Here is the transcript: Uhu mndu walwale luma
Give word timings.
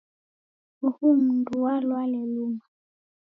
Uhu 0.87 1.07
mndu 1.21 1.53
walwale 1.63 2.19
luma 2.33 2.63